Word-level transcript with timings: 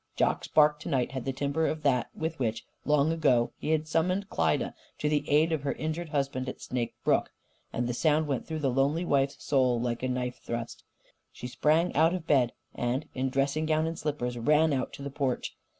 Jock's 0.15 0.47
bark 0.47 0.79
to 0.79 0.89
night 0.89 1.11
had 1.11 1.25
the 1.25 1.31
timbre 1.31 1.67
of 1.67 1.83
that 1.83 2.09
with 2.15 2.39
which, 2.39 2.65
long 2.85 3.11
ago, 3.11 3.51
he 3.59 3.69
had 3.69 3.87
summoned 3.87 4.31
Klyda 4.31 4.73
to 4.97 5.07
the 5.07 5.29
aid 5.29 5.51
of 5.51 5.61
her 5.61 5.73
injured 5.73 6.09
husband 6.09 6.49
at 6.49 6.59
Snake 6.59 6.95
Brook. 7.03 7.31
And 7.71 7.85
the 7.87 7.93
sound 7.93 8.25
went 8.25 8.47
through 8.47 8.61
the 8.61 8.71
lonely 8.71 9.05
wife's 9.05 9.43
soul 9.43 9.79
like 9.79 10.01
a 10.01 10.07
knife 10.09 10.37
thrust. 10.41 10.83
She 11.31 11.45
sprang 11.45 11.95
out 11.95 12.15
of 12.15 12.25
bed 12.25 12.53
and, 12.73 13.07
in 13.13 13.29
dressing 13.29 13.67
gown 13.67 13.85
and 13.85 13.99
slippers, 13.99 14.39
ran 14.39 14.73
out 14.73 14.91
to 14.93 15.03
the 15.03 15.11
porch. 15.11 15.53